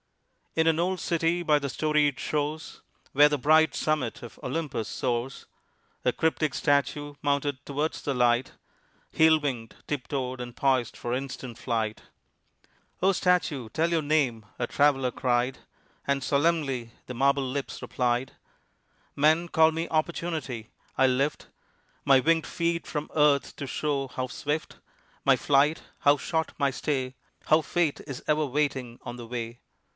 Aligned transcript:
In 0.55 0.65
an 0.67 0.79
old 0.79 0.99
city 0.99 1.43
by 1.43 1.59
the 1.59 1.69
storied 1.69 2.19
shores 2.19 2.81
Where 3.13 3.29
the 3.29 3.37
bright 3.37 3.73
summit 3.75 4.21
of 4.21 4.39
Olympus 4.43 4.89
soars, 4.89 5.45
A 6.03 6.11
cryptic 6.11 6.55
statue 6.55 7.13
mounted 7.21 7.63
towards 7.67 8.01
the 8.01 8.15
light 8.15 8.53
Heel 9.11 9.39
winged, 9.39 9.75
tip 9.87 10.07
toed, 10.09 10.41
and 10.41 10.53
poised 10.55 10.97
for 10.97 11.13
instant 11.13 11.57
flight. 11.59 12.01
"O 13.01 13.11
statue, 13.13 13.69
tell 13.69 13.91
your 13.91 14.01
name," 14.01 14.43
a 14.57 14.65
traveler 14.67 15.11
cried, 15.11 15.59
And 16.07 16.21
solemnly 16.23 16.91
the 17.05 17.13
marble 17.13 17.47
lips 17.49 17.79
replied: 17.81 18.33
"Men 19.15 19.47
call 19.49 19.71
me 19.71 19.87
Opportunity: 19.89 20.71
I 20.97 21.05
lift 21.07 21.47
My 22.05 22.19
winged 22.19 22.47
feet 22.47 22.87
from 22.87 23.09
earth 23.15 23.55
to 23.55 23.67
show 23.67 24.07
how 24.07 24.27
swift 24.27 24.77
My 25.23 25.35
flight, 25.37 25.83
how 25.99 26.17
short 26.17 26.53
my 26.57 26.71
stay 26.71 27.13
How 27.45 27.61
Fate 27.61 28.01
is 28.07 28.23
ever 28.27 28.45
waiting 28.45 28.99
on 29.03 29.15
the 29.15 29.27
way." 29.27 29.59